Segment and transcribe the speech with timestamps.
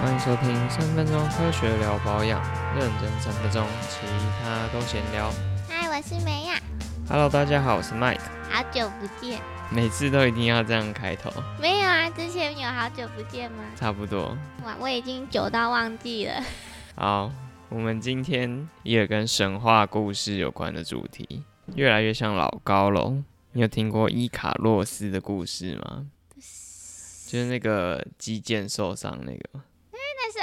[0.00, 2.40] 欢迎收听三分钟科学聊保养，
[2.74, 4.06] 认真三分钟，其
[4.42, 5.30] 他都闲聊。
[5.68, 6.58] 嗨，我是梅亚
[7.06, 8.18] ，Hello，大家好，我是 Mike。
[8.48, 9.38] 好久不见。
[9.70, 11.30] 每次都一定要这样开头，
[11.60, 13.62] 没有啊，之前有好久不见吗？
[13.76, 14.34] 差不多。
[14.64, 16.42] 哇，我已经久到忘记了。
[16.96, 17.30] 好，
[17.68, 21.44] 我们今天也跟神话故事有关的主题，
[21.74, 23.22] 越来越像老高喽。
[23.52, 26.06] 你有听过伊卡洛斯的故事吗？
[26.36, 29.60] 就是那个肌腱受伤那个。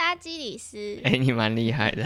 [0.07, 0.97] 阿基里斯。
[1.03, 2.02] 哎、你蛮厉害的。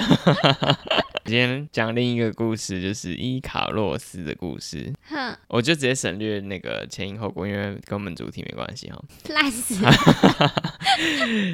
[1.23, 4.91] 今天讲另一个故事，就是伊卡洛斯的故事。
[5.07, 8.99] 哼，我就直接省略那个前因后果，因为跟我们主题没关系哈。
[9.29, 9.91] 烂死了。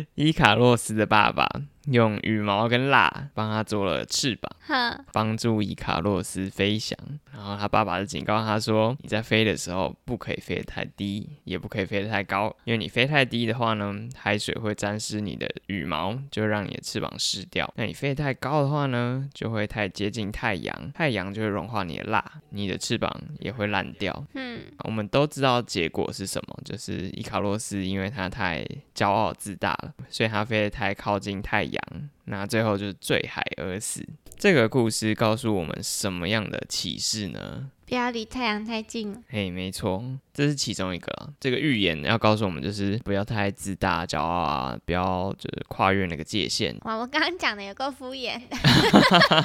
[0.15, 1.45] 伊卡洛斯的爸爸
[1.88, 6.98] 用羽毛跟蜡帮他做了翅膀，帮助伊卡洛斯飞翔。
[7.34, 17.71] 然后他爸爸就警告他说：“你在飞的时候不可以飞得太低，也不可以飞得太高，因为你飞太低的话呢，海水会沾湿你的羽毛，就会让你的翅膀湿掉。
[17.77, 31.76] 那你飞得太高的话呢，就会太接近太阳，太阳就会融化你的蜡，你的翅膀也会烂掉。”嗯，我们都知道结果是什么，就是伊卡洛斯因为他太骄傲自大了，所以他飞得太靠近太阳，
[32.25, 34.05] 那最后就是坠海而死。
[34.37, 37.71] 这个故事告诉我们什么样的启示呢？
[37.87, 39.20] 不要离太阳太近了。
[39.29, 41.29] 嘿，没错，这是其中一个啊。
[41.39, 46.77] 这个预言要告诉我们，就是不要太自大、骄傲啊，不要就是跨越那个界限。
[46.81, 48.39] 哇，我刚刚讲的有够敷衍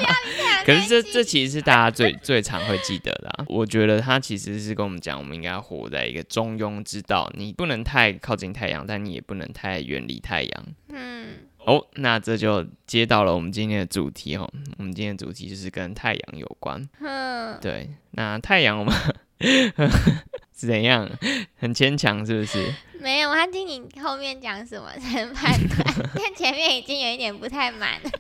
[0.66, 3.44] 可是这这其实是大家最最常会记得的、啊。
[3.48, 10.66] 我觉得他其实是跟我们讲，我们应该要活在一个中庸之道，你不能太靠近太阳，但你也不能太远离太阳。
[10.88, 11.28] 嗯，
[11.64, 14.50] 哦，那这就接到了我们今天的主题哦。
[14.78, 16.82] 我们今天的主题就是跟太阳有关。
[17.00, 18.94] 嗯，对，那太阳我们
[20.54, 21.08] 是怎样？
[21.56, 22.72] 很牵强是不是？
[23.00, 25.78] 没有，我要听你后面讲什么才能判断，
[26.16, 28.10] 因为前面已经有一点不太满了。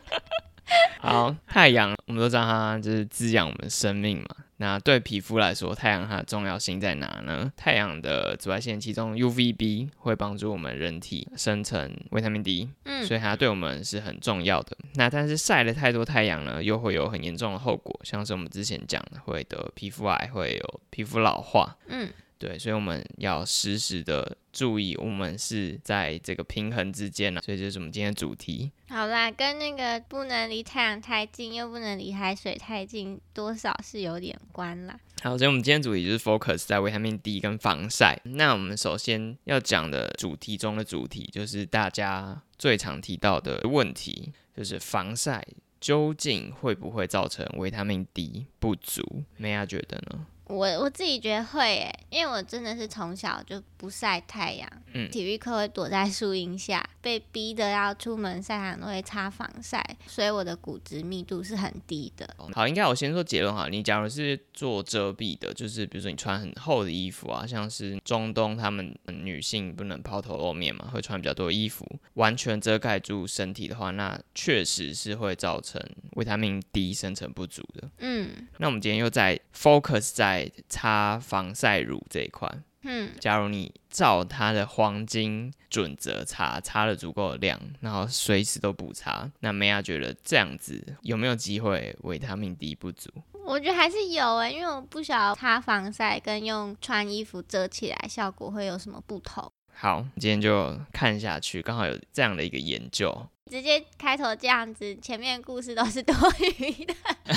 [1.00, 4.26] 好，太阳我们都知道它就是滋养我们生命嘛。
[4.62, 7.52] 那对皮肤来说，太阳它的重要性在哪呢？
[7.56, 14.76] 太阳的紫外线，其中 UVB 会帮助我们人体生成维他命 D，嗯所以它对我们是很重要的。
[14.94, 21.76] 那但是晒了太多太阳呢，又会有很严重的后果，像是我们之前讲的，会得皮肤癌，会有皮肤老化。
[21.88, 22.08] 嗯，
[22.42, 28.72] 对，所以我们要时时的注意，我们是在这个平衡之间呢、所以这是我们今天的主题。
[28.88, 34.98] 好啦，跟那个不能离太阳太近，又不能离海水太近，多少是有点关啦。
[35.22, 38.20] 好，所以我们今天主题就是 focus 在维他命 D 跟防晒。
[38.24, 45.46] 那我们首先要讲的主题中的主题，就是大家最常提到的问题，就是防晒
[45.80, 49.22] 究竟会不会造成维他命 D 不足？
[49.36, 50.26] 梅亚觉得呢？
[50.52, 62.36] 我我自己觉得会诶，因为我真的是从小就不晒太阳，嗯体育课会躲在树荫下，被逼的要出门晒太阳都会擦防晒，所以我的骨质密度是很低的。
[62.54, 63.68] 好，应该我先说结论哈。
[63.68, 75.80] 你假如是做遮蔽的，就是比如说你穿很厚的衣服啊，像是中东他们嗯女性不能抛头露面嘛，会穿比较多衣服，完全遮盖住身体的话，那确实是会造成
[76.12, 77.90] 维他命 D 生成不足的。
[77.98, 82.48] 嗯那我们今天又在 focus 在擦防晒乳这一块。
[82.84, 93.08] 嗯，假如你照它的黄金准则擦，擦了足够的量，然后随时都补擦，那梅亚觉得这样子有没有机会维他命 D 不足？
[93.44, 99.52] 我觉得还是有诶，因为我不晓得擦防晒跟用穿衣服遮起来效果会有什么不同。
[99.74, 103.26] 好，今天就看下去，刚好有这样的一个研究。
[103.50, 106.94] 直接开头这样子，前面故事都是多余的，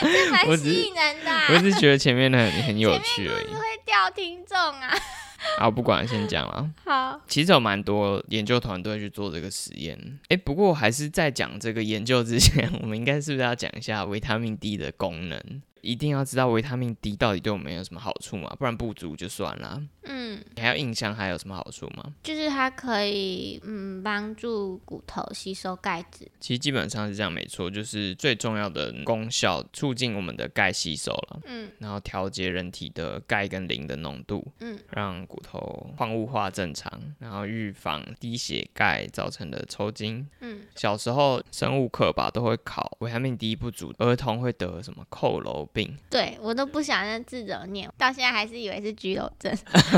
[0.00, 1.46] 这蛮我只是吸引人的、啊。
[1.52, 3.46] 我只是觉得前面的很很有趣而已。
[3.46, 4.94] 会掉听众啊。
[5.58, 6.70] 好，不管，先讲了。
[6.84, 9.98] 好，其实有蛮多研究团队去做这个实验。
[10.28, 15.40] 诶，不过还是在讲这个研究之前， 我们应该是不是要讲一下维他命 D 的功能？
[15.80, 18.54] 一定要知道维他命 D 到底对我们有什么好处嘛？
[18.58, 19.80] 不然不足就算了。
[20.08, 22.12] 嗯，你还有印象还有什么好处吗？
[22.22, 26.26] 就是它可以嗯帮助骨头吸收钙质。
[26.40, 40.26] 其实基本上是这样，没错，就是最重要的功效，促进我们的钙吸收了，嗯然后调节人体的钙跟磷的浓度，嗯让骨头矿物化正常，然后预防低血钙造成的抽筋。
[40.40, 45.96] 嗯，小时候生物课吧都会考维他命 D 不足，儿童会得什么佝偻病？
[46.08, 49.56] 对我都不想那字怎么念，到现在还是以为是居留症。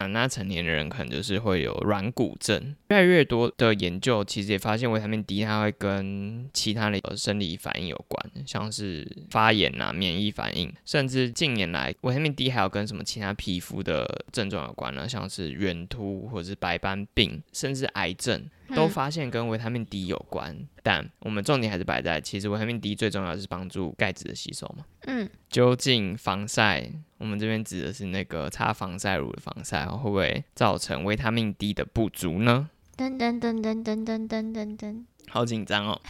[0.00, 2.74] 啊，那成年人可能就是会有软骨症。
[2.88, 15.06] 越来越多的研究其实也发现维他命 D 它会跟其他的生理反应有关，像是发炎啊、免疫反应，甚至近年来维他命 D 还有跟什么其他皮肤的症状有关呢？
[15.06, 18.48] 像是圆秃或者是白斑病，甚至癌症。
[18.72, 24.84] 都发现跟维他命 D 有关，但我们重点还是摆在，其实维他命 D 最重要的是帮助钙质的吸收嘛。
[25.06, 26.88] 嗯，究竟防晒，
[27.18, 32.70] 我们这边指的是那个擦防晒乳的防晒，会不会造成维他命 D 的不足呢？
[32.96, 36.00] 噔噔噔噔噔噔噔噔噔，好紧张哦！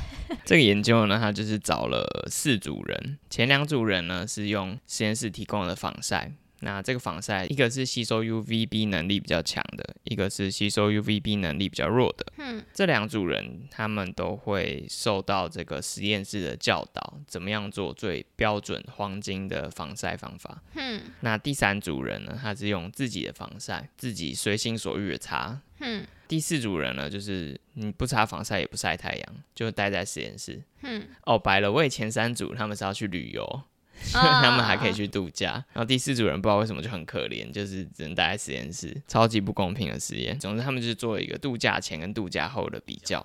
[0.45, 6.33] 这个研究呢，它就是找了四组人，前两组人呢是用实验室提供的防晒。
[6.61, 12.27] 那这个防晒，一个是吸收 UVB 能力比较强的，一个是吸收 UVB 能力比较弱的。
[12.37, 20.63] 嗯，这两组人他们都会受到这个实验室的教导，怎么样做最标准黄金的防晒方法。
[20.75, 25.61] 嗯，那第三组人呢，他是用自己的防晒，自己随心所欲的擦。
[25.79, 30.63] 嗯，第四组人呢，就是你不擦防晒也不晒太阳，就待在实验室。
[30.83, 33.63] 嗯，哦，白了，我前三组他们是要去旅游。
[34.13, 40.39] 他们还可以去度假，然后第四组人不知道为什么就很可怜，就是只能待在实验室，超级不公平的实验。
[40.39, 43.25] 总之，他们就是做了一个度假前跟度假后的比较。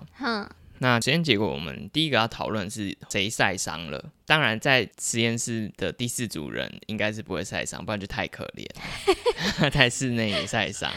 [0.78, 4.12] 那实验结果，我们第一个要讨论是谁晒伤了。
[4.26, 8.66] 当然，在实验室的第四组人应该是不会晒伤，不然就太可怜。
[9.70, 10.92] 在室内也晒伤，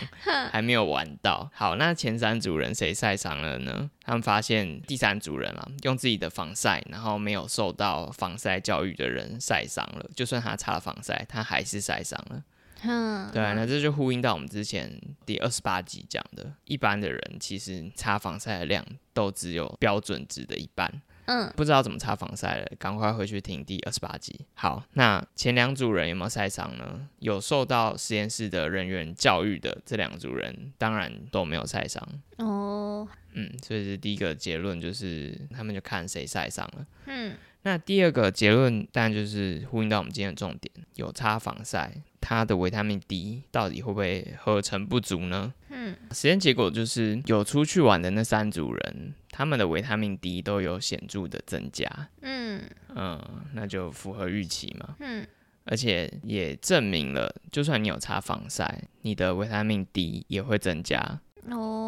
[0.51, 1.49] 还没有玩到。
[1.53, 3.89] 好，那前三组人谁晒伤了呢？
[4.03, 10.09] 他们发现第三组人啊，用自己的防晒，然后没有受到防晒教育的人晒伤了。
[10.15, 12.43] 就算他擦了防晒，他还是晒伤了。
[12.83, 14.89] 嗯，对，那这就呼应到我们之前
[15.25, 21.01] 第二十八集讲的，一般的人其实擦防晒的量都只有标准值的一半。
[21.25, 24.33] 嗯，不知道怎么擦防晒了，赶快回去听第二十八集。
[24.55, 27.07] 好，那前两组人有没有晒伤呢？
[27.19, 32.01] 有受到实验室的人员教育的这两组人，当然都没有晒伤。
[32.37, 36.87] 哦，嗯，所以是第一个结论，就是他们就看谁晒伤了。
[37.05, 37.35] 嗯。
[37.63, 41.91] 那第二个结论当然就是呼应到我们今天的重点，有擦防晒，
[42.21, 45.53] 它的维他命 D 到底会不会合成不足呢？
[45.69, 51.85] 嗯，实验结果就是有出去玩的那三组人，他们的维他命 D 都有显著的增加。
[52.21, 52.61] 嗯
[52.95, 53.21] 嗯，
[53.53, 54.95] 那就符合预期嘛。
[54.99, 55.27] 嗯，
[55.65, 61.19] 而且也证明了，就算你有擦防晒，你的维他命 D 也会增加。
[61.49, 61.78] 哦。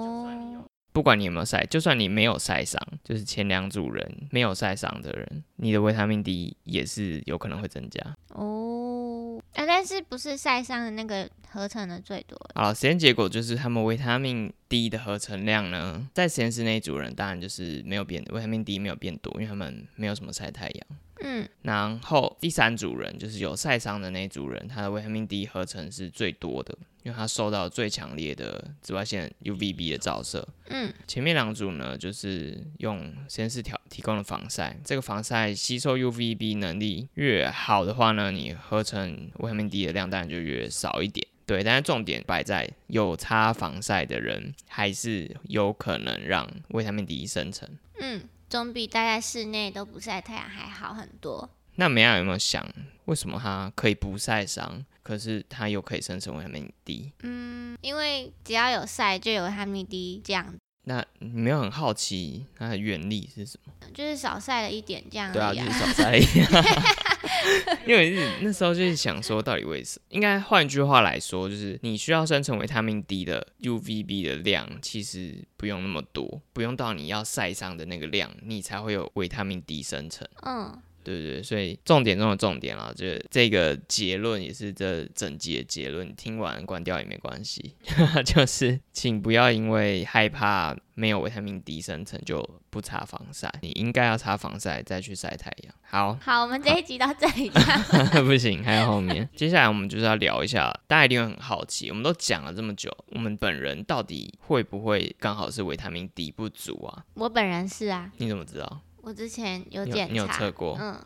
[0.93, 8.01] 不管你有没有晒，就算你没有晒伤，就是前两组人没有晒伤的人，你的维他命 D 也是有可能会增加。
[8.29, 12.37] 哦，啊，但是不是晒伤的那个合成的最多？
[12.55, 20.87] 好，实验结果就是他们维他命 D 的合成量呢，在实验室那一组人当然就是没有变，维他命 D 没有变多，因为他们没有什么晒太阳。
[21.23, 26.77] 嗯，然后第三组人就是有晒伤的那组人，他的维他命 D 合成是最多的。
[27.03, 30.47] 因为他受到最强烈的紫外线 UVB 的照射。
[30.67, 41.25] 嗯，前面两组呢，就是用实验室调提供的防晒，这个防晒吸收 UVB 能力越好的话呢，你合成维他命 D 的量当然就越少一点。
[41.47, 47.67] 对，但是重点摆在有擦防晒的人，还是有可能让维他命 D 生成。
[47.99, 48.21] 嗯，
[48.51, 51.49] 总比待在室内都不晒太阳还好很多。
[51.75, 52.67] 那梅亚有没有想，
[53.05, 54.85] 为什么它可以不晒伤？
[55.01, 57.13] 可是它又可以生成维他命 D。
[57.21, 60.53] 嗯，因为只要有晒就有维他命 D 这样。
[60.83, 63.71] 那你没有很好奇它的原理是什么？
[63.93, 65.31] 就是少晒了一点这样。
[65.31, 66.45] 对啊，就是少晒一点。
[67.87, 70.05] 因为那时候就是想说，到底为什么？
[70.09, 80.27] 应该换句话来说，就是你需要生成维他命 D 的 UVB 的量，其实不用那么多，不用到你要晒伤的那个量，你才会有维他命 D 生成。
[80.45, 80.81] 嗯。
[81.03, 86.15] 对对，所以重点中的重点啊，就这个结论也是这整集的结论。
[86.15, 87.75] 听完关掉也没关系，
[88.25, 95.73] 就是请不要因为害怕没有维他命 D 生成就不擦防晒，你应该要擦防晒再去晒太阳。
[95.81, 97.49] 好，好，我们这一集到这里。
[98.23, 99.27] 不行，还有后面。
[99.35, 107.05] 接下来我们就是要聊一下，大家一定会很好奇，我们都讲了这么久，我们本人到底会不会刚好是维他命 D 不足啊？
[107.15, 108.11] 我本人是啊。
[108.17, 108.81] 你怎么知道？
[109.01, 110.99] 我之前有检查，你有测过，嗯，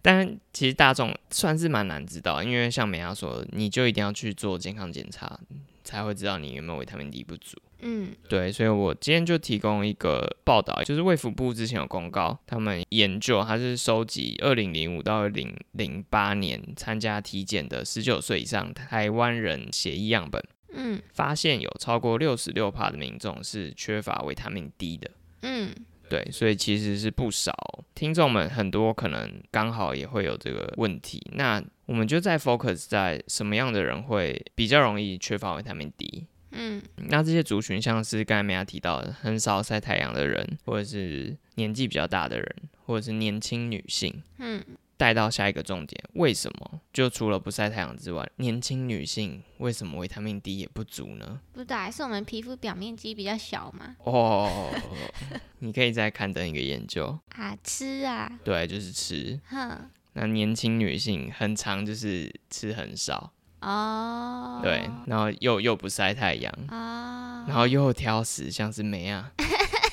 [0.00, 5.38] 但其实大众算是蛮难知道，因为像美亚说，你就一定要去做健康检查，
[5.84, 7.56] 才会知道你有没有维他命 D 不足。
[7.80, 20.42] 嗯，对，所以我今天就提供一个报道，就是卫福部之前有公告，他们研究，他是收集二零零五到二零零八年参加体检的十九岁以上台湾人血液样本，
[20.72, 25.10] 嗯，发现有超过六十六帕的民众是缺乏维他命 D 的，
[25.42, 25.72] 嗯。
[26.08, 27.52] 对，所以其实是不少
[27.94, 31.20] 听众们很多可能刚好也会有这个问题。
[31.32, 36.26] 那我们就在 focus 在什么样的人会比较容易缺乏维他命 D。
[36.50, 44.22] 嗯那这些族群像是刚才梅亚提到的，很少晒太阳的人，或者是年纪比较大的人，或者是年轻女性。
[44.38, 44.64] 嗯，
[44.96, 46.77] 带到下一个重点，为什么？
[46.98, 51.40] 就除了不晒太阳之外，年轻女性为什么维他命 D 也不足呢？
[51.52, 53.94] 不知道，还是我们皮肤表面积比较小嘛？
[54.02, 54.68] 哦，
[55.60, 59.38] 你可以再刊登一个研究，啊，吃啊，对，就是吃。
[59.48, 69.30] 哼，那年轻女性很常就是吃很少，哦，对，然后又又不晒太阳，哦，然后又挑食，像是梅啊，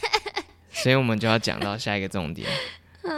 [0.73, 2.49] 所以我们就要讲到下一个重点，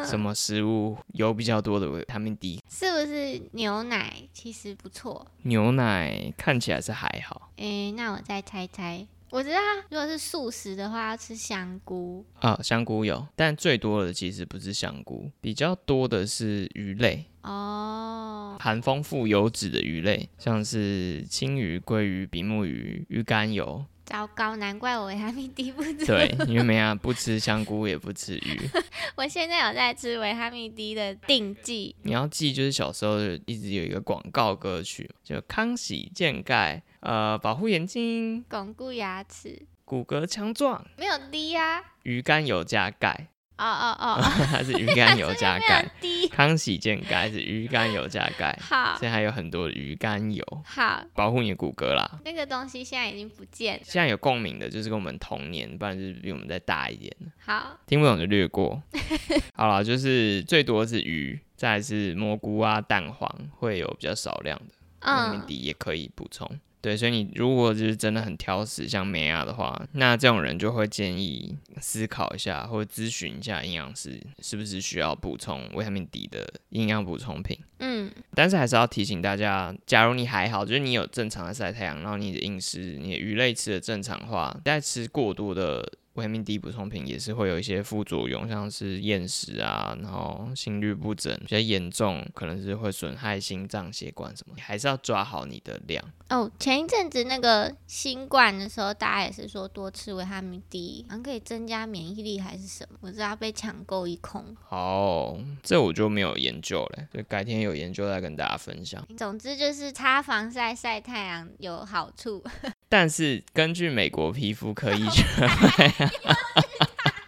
[0.06, 2.62] 什么食物有比较多的维他命 D？
[2.70, 5.26] 是不是牛奶其实不错？
[5.44, 9.06] 牛奶看起来是还好诶，那我再猜猜。
[9.30, 12.26] 我知道，如果是素食的话，要吃香菇。
[12.40, 23.86] 啊，香菇有，但最多的其实不是香菇，比较多的是鱼类，哦，含丰富油脂的鱼类，像是青鱼、鲑鱼、比目鱼、鱼肝油。
[24.06, 26.06] 糟糕，难怪我维他命 D 不足。
[26.06, 28.58] 对，因为梅亚不吃香菇，也不吃鱼。
[29.18, 31.94] 我现在有在吃维他命 D 的定剂。
[32.04, 44.22] 你要记，就是小时候一直有一个广告歌曲，就康熙健钙，呃，保护眼睛，巩固牙齿，骨骼强壮，没有 D 呀、鱼肝油加钙，哦哦哦，
[44.52, 45.90] 它是鱼肝油加 钙。
[46.32, 52.20] 康喜健钙是鱼肝油加钙，好现在还有很多的鱼肝油，好，保护你的骨骼啦。
[52.24, 53.82] 那个东西现在已经不见了。
[53.84, 57.26] 现在有共鸣的，就是跟我们同年，不然就是比我们再大一点的。
[57.44, 58.82] 好，听不懂就略过。
[59.56, 64.72] 好了，就是最多是鱼，再来是蘑菇啊、蛋黄会有比较少量的，维
[65.02, 66.48] 他命嗯 D 也可以补充。
[66.80, 77.58] 对，所以你如果就是真的很挑食，像梅亚的话，那这种人就会建议思考一下，或者咨询一下营养师，是不是需要补充维他命 D 的营养补充品。
[77.80, 96.04] 嗯但是还是要提醒大家，假如你还好，就是你有正常的晒太阳，然后你的饮食、你的鱼类吃的正常化，在吃过多的维他命 D 补充品也是会有一些副作用，像是厌食啊，然后心律不整比较严重，可能是会损害心脏血管什么，你还是要抓好你的量。
[96.30, 104.44] 哦，前一阵子那个新冠的时候，大家也是说多吃维他命 D，好像可以增加免疫力还是什么，我知道被抢购一空。
[104.70, 109.06] 哦，这我就没有研究了，所以改天有研究再跟大家分享。
[109.18, 112.44] 总之就是擦防晒晒太阳有好处。
[112.90, 115.92] 但是根据美国皮肤科医学会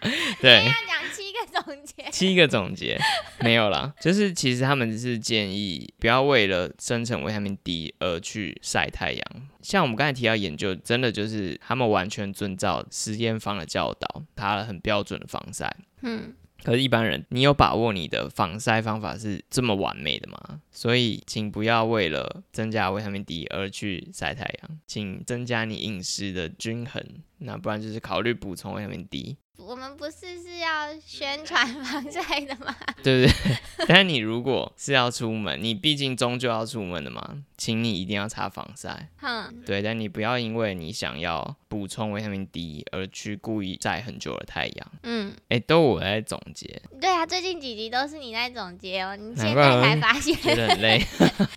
[0.40, 2.10] 对，要讲七个总结。
[2.10, 2.98] 七个总结
[3.40, 9.22] 没有啦，就是其实他们是建议不要为了生成维他命 D 而去晒太阳。
[9.60, 15.76] 像我们刚才提到研究，真的就是他们完全遵照实验方的教导，擦了很标准的防晒。
[16.00, 20.60] 嗯，可是，一般人，你有把握你的防晒方法是这么完美的吗？
[20.70, 27.02] 所以，请不要为了增加维他命 D 而去晒太阳，请增加你饮食的均衡。
[27.38, 29.36] 那不然就是考虑补充维他命 D。
[29.66, 32.74] 我们不是是要宣传防晒的吗？
[33.02, 33.56] 对 不对？
[33.86, 39.08] 但是你如果是要出门，你毕竟终究要出门的嘛，请你一定要擦防晒。
[39.18, 44.86] 哼，对，但你不要因为你想要补充维他命 D 而去故意晒很久的太阳。
[45.02, 50.56] 嗯，哎，都我在总结，对啊，最近几集都是你在总结哦，你现在才发觉现。
[50.56, 51.04] 得很累。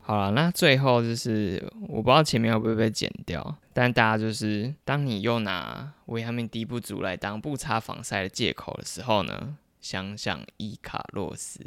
[0.02, 11.60] 好了，那最后就是我不知道前面会不会被剪掉，但大家就是当你又拿维他命 D 不足来当不擦防晒的借口的时候呢，想想伊卡洛斯。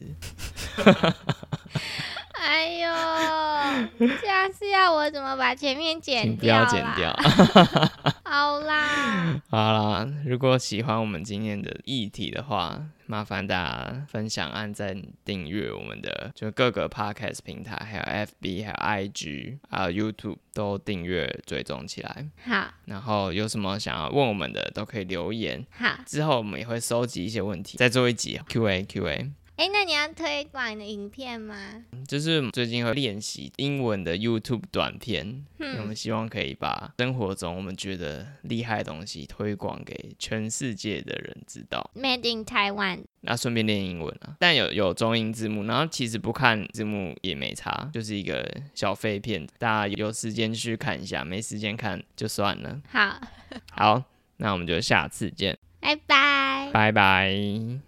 [2.39, 2.89] 哎呦，
[3.99, 6.81] 这样是要我怎么把前面剪掉不掉？
[6.81, 7.17] 要剪掉。。
[8.37, 22.27] 好啦， 好啦，如果喜欢我们今天的议题的话，麻烦大家分享、按赞、订阅我们的就各个 podcast 平台，还有 FB、还有 IG、还有 YouTube 都订阅追踪起来。
[22.45, 25.65] 好然后有什么想要问我们的，都可以留言。
[25.71, 25.97] 好。
[26.05, 29.31] 之后我们也会收集一些问题，再做一集 Q&A Q&A。
[29.57, 31.83] 哎，那你要推广你的影片吗？
[32.07, 41.91] 就是最近会练习英文的 YouTube 短片，我嗯们希望可以把生活中我们觉得厉害的东西推广给全世界的人知道。
[41.97, 43.05] ，Made in Taiwan。
[43.23, 52.83] 那顺便练英文啊，但有有中英字幕，然后其实不看字幕也没差，就是一个小废片，大家有时间去看一下，没时间看就算了。
[52.91, 53.19] 好，
[53.71, 54.05] 好，
[54.37, 56.71] 那我们就下次见，拜拜。
[56.75, 57.81] 拜拜。